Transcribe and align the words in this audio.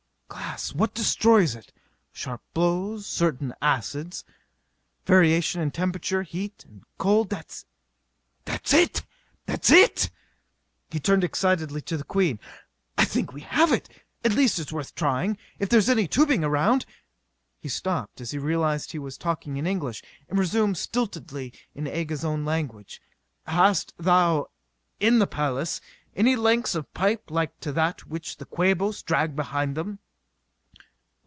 "Glass. 0.31 0.73
What 0.73 0.93
destroys 0.93 1.55
it? 1.55 1.71
Sharp 2.13 2.41
blows... 2.53 3.05
certain 3.05 3.53
acids... 3.61 4.23
variation 5.05 5.61
in 5.61 5.71
temperature... 5.71 6.23
heat 6.23 6.65
and 6.65 6.83
cold.... 6.97 7.29
That's 7.29 7.65
it! 8.73 9.03
That's 9.45 9.69
it!" 9.71 10.09
He 10.89 10.99
turned 11.01 11.23
excitedly 11.25 11.81
to 11.83 11.97
the 11.97 12.03
Queen. 12.05 12.39
"I 12.97 13.05
think 13.05 13.31
we 13.33 13.41
have 13.41 13.71
it! 13.73 13.89
At 14.23 14.33
least 14.33 14.59
it's 14.59 14.71
worth 14.73 14.93
trying. 14.95 15.37
If 15.59 15.67
there 15.69 15.79
is 15.79 15.89
any 15.89 16.07
tubing 16.07 16.43
around...." 16.45 16.85
He 17.59 17.69
stopped 17.69 18.19
as 18.21 18.31
he 18.31 18.37
realized 18.37 18.91
he 18.91 18.99
was 18.99 19.17
talking 19.17 19.57
in 19.57 19.65
English, 19.67 20.01
and 20.29 20.37
resumed 20.39 20.77
stiltedly 20.77 21.53
in 21.75 21.87
Aga's 21.87 22.23
own 22.25 22.45
language. 22.45 23.01
"Hast 23.47 23.93
thou, 23.97 24.49
in 24.99 25.19
the 25.19 25.27
palace, 25.27 25.81
any 26.15 26.35
lengths 26.37 26.75
of 26.75 26.93
pipe 26.93 27.29
like 27.29 27.57
to 27.61 27.71
that 27.73 28.05
which 28.05 28.37
the 28.37 28.45
Quabos 28.45 29.01
drag 29.03 29.35
behind 29.35 29.75
them?" 29.75 29.99